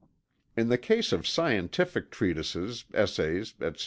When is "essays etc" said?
2.91-3.77